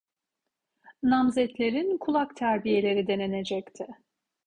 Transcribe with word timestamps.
Namzetlerin 1.03 1.97
kulak 1.97 2.35
terbiyeleri 2.37 3.07
denenecekti. 3.07 3.87